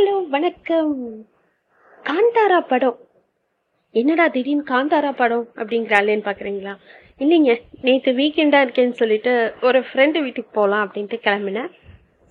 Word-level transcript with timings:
Hello 0.00 0.14
வணக்கம். 0.34 0.92
காந்தாரா 2.04 2.58
படம். 2.70 2.94
என்னடா 3.94 4.24
திடீர்னு 4.34 4.64
காந்தாரா 4.70 5.10
படம் 5.18 5.44
அப்படிங்கிறாளேன்னு 5.56 6.24
பார்க்குறீங்களா 6.28 6.72
இல்லைங்க 7.22 7.54
நேற்று 7.86 8.12
வீக்கெண்டாக 8.20 8.64
இருக்கேன்னு 8.64 8.96
சொல்லிட்டு 9.00 9.32
ஒரு 9.68 9.80
ஃப்ரெண்டு 9.88 10.22
வீட்டுக்கு 10.24 10.50
போகலாம் 10.54 10.84
அப்படின்ட்டு 10.84 11.18
கிளம்பினேன். 11.26 11.68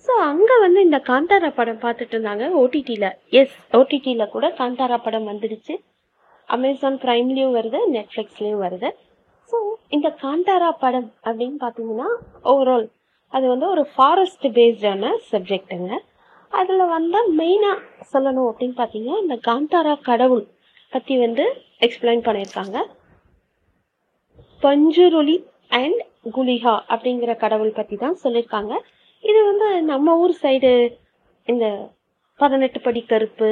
ஸோ 0.06 0.14
அங்கே 0.30 0.56
வந்து 0.64 0.82
இந்த 0.88 1.00
காந்தாரா 1.10 1.50
படம் 1.60 1.80
பார்த்துட்டு 1.84 2.16
இருந்தாங்க 2.16 2.48
ஓடிடியில் 2.62 3.08
எஸ் 3.40 3.56
ஓடிடியில் 3.80 4.32
கூட 4.34 4.48
காந்தாரா 4.60 4.98
படம் 5.06 5.30
வந்துடுச்சு. 5.32 5.76
அமேசான் 6.48 7.00
ப்ரைம்லேயும் 7.06 7.56
வருது 7.60 7.80
நெட்ஃப்ளிக்ஸ்லேயும் 7.96 8.62
வருது. 8.66 8.90
ஸோ 9.50 9.58
இந்த 9.88 10.10
காந்தாரா 10.26 10.72
படம் 10.84 11.10
அப்படின்னு 11.24 11.58
பார்த்தீங்கன்னா 11.64 12.10
ஓவரால் 12.52 12.88
அது 13.32 13.46
வந்து 13.54 13.68
ஒரு 13.74 13.84
ஃபாரஸ்ட் 13.94 14.48
பேஸ்டான 14.58 15.16
சப்ஜெக்ட்டுங்க 15.32 15.92
அதில் 16.52 16.92
வந்து 16.96 17.18
மெயினாக 17.40 17.76
சொல்லணும் 18.12 18.48
அப்படின்னு 18.50 18.76
பார்த்தீங்கன்னா 18.80 19.18
இந்த 19.24 19.36
காந்தாரா 19.48 19.94
கடவுள் 20.10 20.44
பற்றி 20.94 21.14
வந்து 21.24 21.44
எக்ஸ்பிளைன் 21.86 22.24
பண்ணியிருக்காங்க. 22.26 22.78
பஞ்சுருளி 24.62 25.36
அண்ட் 25.78 26.00
குலிஹா 26.36 26.74
அப்படிங்கிற 26.92 27.32
கடவுள் 27.44 27.76
பற்றி 27.78 27.96
தான் 27.96 28.20
சொல்லியிருக்காங்க. 28.24 28.72
இது 29.24 29.40
வந்து 29.50 29.68
நம்ம 29.90 30.16
ஊர் 30.22 30.34
சைடு 30.42 30.72
இந்த 31.48 31.66
பதினெட்டு 32.40 32.78
படி 32.80 33.00
கருப்பு 33.12 33.50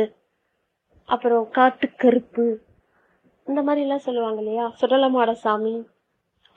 அப்புறம் 1.09 1.45
காட்டு 1.57 1.87
கருப்பு 2.03 2.47
இந்த 3.47 3.61
மாதிரிலாம் 3.67 4.07
சொல்லுவாங்க 4.07 4.41
இல்லையா? 4.43 4.65
சுடலமாட 4.81 5.31
சாமி 5.45 5.75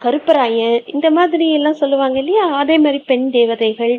கருப்பராயன் 0.01 0.77
இந்த 0.93 1.07
மாதிரி 1.17 1.45
எல்லாம் 1.57 1.79
சொல்லுவாங்க 1.81 2.17
இல்லையா? 2.23 2.45
அதே 2.61 2.75
மாதிரி 2.85 2.99
பெண் 3.09 3.27
தேவதைகள் 3.37 3.95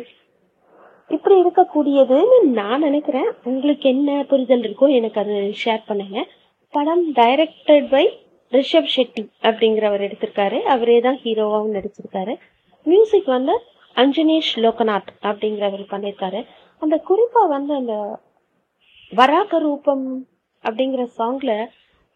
இப்படி 1.33 1.45
இருக்கக்கூடியதுன்னு 1.45 2.35
நான் 2.57 2.83
நினைக்கிறேன். 2.87 3.29
உங்களுக்கு 3.49 3.85
என்ன 3.89 4.09
புரிதல் 4.31 4.65
இருக்கோ 4.65 4.87
எனக்கு 4.97 5.19
அது 5.21 5.35
ஷேர் 5.61 5.79
பண்ணுங்க. 5.85 6.17
படம் 6.73 7.01
டைரக்டட் 7.13 7.87
பை 7.93 8.03
ரிஷப் 8.51 8.89
ஷெட்டி 8.95 9.23
அப்படிங்கிறவர் 9.47 10.03
எடுத்திருக்காரு. 10.07 10.57
அவரே 10.73 10.97
தான் 11.05 11.17
ஹீரோவாகவும் 11.23 11.75
நடிச்சிருக்காரு. 11.77 12.33
மியூசிக் 12.85 13.31
வந்து 13.35 13.55
அஞ்சனேஷ் 13.95 14.51
லோகநாத் 14.65 15.09
அப்படிங்கிறவர் 15.29 15.85
பண்ணியிருக்காரு. 15.93 16.41
அந்த 16.81 16.97
குறிப்பாக 17.09 17.51
வந்து 17.55 17.73
அந்த 17.73 17.95
வராக 19.13 19.59
ரூபம் 19.59 20.05
அப்படிங்கிற 20.63 21.05
சாங்ல 21.17 21.51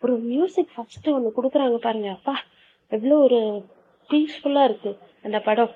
ஒரு 0.01 0.15
மியூசிக் 0.31 0.71
ஃபர்ஸ்ட் 0.75 1.09
ஒன்று 1.15 1.35
கொடுக்குறாங்க 1.39 1.79
பாருங்க. 1.87 2.09
அப்பா 2.09 2.35
எவ்வளோ 2.91 3.17
ஒரு 3.27 3.41
பீஸ்ஃபுல்லாக 4.09 4.69
இருக்கு 4.71 4.93
அந்த 5.23 5.39
படம். 5.49 5.75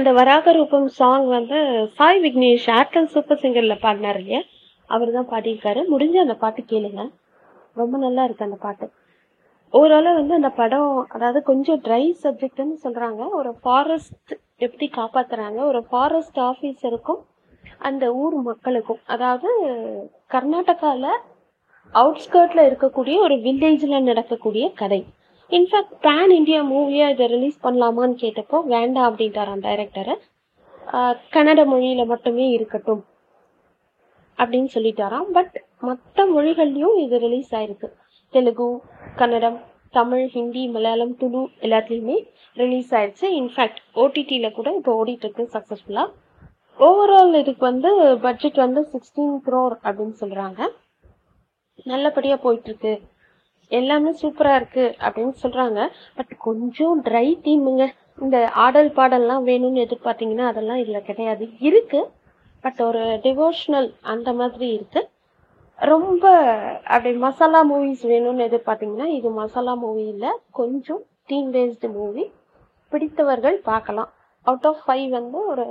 அந்த 0.00 0.12
வராக 0.12 0.52
ரூபம் 0.52 0.86
சாங் 0.88 1.26
வந்து 1.28 1.58
சாய் 1.94 2.20
விக்னேஷ் 2.20 2.66
ஏர்டெல் 2.76 3.04
சூப்பர் 3.04 3.38
சிங்கரில் 3.38 3.80
பாடினார் 3.80 4.18
இல்லையா? 4.18 4.40
அவர் 4.86 5.10
தான் 5.12 5.28
பாடியிருக்காரு. 5.28 5.80
முடிஞ்ச 5.90 6.16
அந்த 6.16 6.34
பாட்டு 6.34 6.62
கேளுங்க. 6.62 7.02
ரொம்ப 7.74 7.98
நல்லா 7.98 8.24
இருக்கு 8.24 8.44
அந்த 8.44 8.56
பாட்டு. 8.60 8.86
ஓவராலாக 9.72 10.14
வந்து 10.14 10.34
அந்த 10.34 10.50
படம் 10.50 11.06
அதாவது 11.08 11.42
கொஞ்சம் 11.42 11.80
ட்ரை 11.82 12.14
சப்ஜெக்ட்னு 12.22 12.76
சொல்கிறாங்க 12.84 13.28
ஒரு 13.30 13.54
ஃபாரஸ்ட் 13.62 14.32
எப்படி 14.56 14.90
காப்பாத்துறாங்க 14.96 15.60
ஒரு 15.66 15.82
ஃபாரஸ்ட் 15.90 16.40
ஆஃபீஸருக்கும் 16.40 17.20
அந்த 17.78 18.14
ஊர் 18.14 18.34
மக்களுக்கும். 18.34 19.00
அதாவது 19.06 19.50
கர்நாடகாவில் 20.30 21.12
அவுட்ஸ்கர்ட்டில் 21.94 22.68
இருக்கக்கூடிய 22.70 23.18
ஒரு 23.18 23.34
வில்லேஜில் 23.34 24.02
நடக்கக்கூடிய 24.02 24.72
கதை. 24.74 25.04
இன்ஃபேக்ட் 25.56 25.94
பேன் 26.04 26.32
இந்தியா 26.38 26.60
மூவியாக 26.72 27.14
இதை 27.14 27.26
ரிலீஸ் 27.32 27.56
பண்ணலாமான்னு 27.64 28.16
கேட்டப்போ 28.22 28.58
வேண்டாம் 28.74 29.08
அப்படின்ட்டாராம் 29.08 29.64
டைரக்டரை 29.66 30.14
கன்னட 31.34 31.60
மொழியில் 31.72 32.10
மட்டுமே 32.12 32.46
இருக்கட்டும் 32.56 33.02
அப்படின்னு 34.38 34.70
சொல்லிட்டாராம். 34.76 35.26
பட் 35.36 35.56
மற்ற 35.88 36.24
மொழிகள்லையும் 36.34 36.96
இது 37.04 37.16
ரிலீஸ் 37.26 37.50
ஆயிருக்கு. 37.58 37.88
தெலுங்கு 38.34 38.68
கன்னடம் 39.20 39.58
தமிழ் 39.98 40.24
ஹிந்தி 40.36 40.62
மலையாளம் 40.74 41.14
துளு 41.20 41.42
எல்லாத்துலேயுமே 41.66 42.16
ரிலீஸ் 42.56 42.90
ஆயிடுச்சு. 42.98 43.26
இன்ஃபேக்ட் 43.40 43.80
ஓடிடியில் 44.02 44.56
கூட 44.58 44.70
இப்போ 44.78 44.92
ஓடிட்டுருக்கு 45.02 45.46
சக்ஸஸ்ஃபுல்லாக 45.56 46.08
ஓவரால் 46.78 47.38
இதுக்கு 47.42 47.64
வந்து 47.70 47.90
பட்ஜெட் 48.26 48.60
வந்து 48.66 48.82
சிக்ஸ்டீன் 48.92 49.38
க்ரோர் 49.46 49.74
அப்படின்னு 49.86 50.16
சொல்கிறாங்க 50.22 50.60
நல்லபடியாக 51.92 52.38
போயிட்டுருக்கு. 52.44 52.92
எல்லாமே 53.78 54.10
சூப்பராக 54.22 54.58
இருக்கு 54.60 54.84
அப்படின்னு 55.06 55.34
சொல்கிறாங்க 55.42 55.80
பட் 56.16 56.32
கொஞ்சம் 56.46 57.04
ட்ரை 57.04 57.26
தீமுங்க 57.46 57.84
இந்த 58.22 58.38
ஆடல் 58.64 58.90
பாடல்லாம் 58.90 59.44
வேணும்னு 59.50 59.82
எதிர்பார்த்தீங்கன்னா 59.84 60.46
அதெல்லாம் 60.52 60.80
இதில் 60.82 61.06
கிடையாது. 61.08 61.44
இருக்கு. 61.68 62.00
பட் 62.64 62.80
ஒரு 62.86 63.02
டிவோஷனல் 63.24 63.88
அந்த 64.12 64.32
மாதிரி 64.40 64.68
இருக்கு. 64.76 65.02
ரொம்ப 65.90 66.32
அப்படி 66.94 67.16
மசாலா 67.16 67.60
மூவிஸ் 67.72 68.02
வேணும்னு 68.12 68.46
எதிர்பார்த்தீங்கன்னா 68.48 69.08
இது 69.18 69.30
மசாலா 69.30 69.74
மூவி 69.74 70.04
இல்லை. 70.06 70.30
கொஞ்சம் 70.50 71.02
டீம் 71.26 71.52
பேஸ்டு 71.52 71.92
மூவி 71.92 72.24
பிடித்தவர்கள் 72.92 73.58
பார்க்கலாம். 73.70 74.10
அவுட் 74.42 74.66
ஆஃப் 74.70 74.82
ஃபைவ் 74.86 75.08
வந்து 75.18 75.38
ஒரு 75.52 75.64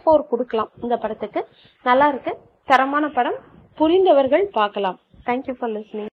ஃபோர் 0.00 0.28
கொடுக்கலாம் 0.32 0.70
இந்த 0.82 0.96
படத்துக்கு. 0.96 1.42
நல்லா 1.88 2.08
இருக்கு. 2.08 2.34
தரமான 2.64 3.08
படம். 3.18 3.40
புரிந்தவர்கள் 3.80 4.46
பார்க்கலாம். 4.60 4.98
Thank you 5.26 5.56
for 5.58 5.70
listening 5.70 6.12